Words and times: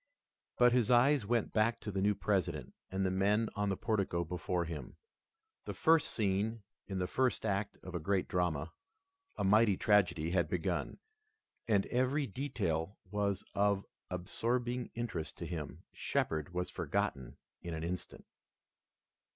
But 0.57 0.71
his 0.73 0.89
eyes 0.89 1.27
went 1.27 1.53
back 1.53 1.79
to 1.81 1.91
the 1.91 2.01
new 2.01 2.15
President 2.15 2.73
and 2.89 3.05
the 3.05 3.11
men 3.11 3.51
on 3.55 3.69
the 3.69 3.77
portico 3.77 4.23
before 4.25 4.65
him. 4.65 4.97
The 5.65 5.75
first 5.75 6.09
scene 6.09 6.63
in 6.87 6.97
the 6.97 7.05
first 7.05 7.45
act 7.45 7.77
of 7.83 7.93
a 7.93 7.99
great 7.99 8.27
drama, 8.27 8.71
a 9.37 9.43
mighty 9.43 9.77
tragedy, 9.77 10.31
had 10.31 10.49
begun, 10.49 10.97
and 11.67 11.85
every 11.85 12.25
detail 12.25 12.97
was 13.11 13.43
of 13.53 13.85
absorbing 14.09 14.89
interest 14.95 15.37
to 15.37 15.45
him. 15.45 15.83
Shepard 15.93 16.51
was 16.51 16.71
forgotten 16.71 17.37
in 17.61 17.75
an 17.75 17.83
instant. 17.83 18.25